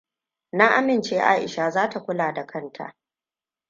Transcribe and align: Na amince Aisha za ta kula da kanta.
Na 0.51 0.69
amince 0.75 1.21
Aisha 1.21 1.69
za 1.69 1.89
ta 1.89 1.99
kula 1.99 2.31
da 2.33 2.45
kanta. 2.45 2.95